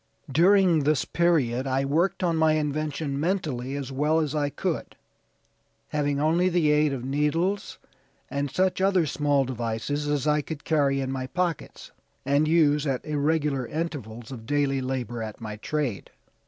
[0.31, 4.95] During this period I worked on my invention mentally as much as I could,
[5.89, 7.77] having only the aid of needles
[8.27, 11.91] and such other small devices as I could carry in my pockets,
[12.25, 16.09] and use at irregular intervals of daily labor at my trade.